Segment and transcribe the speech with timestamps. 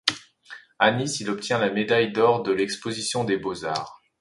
[0.79, 4.01] A Nice, il obtient la médaille d’or à l’Exposition des beaux-arts.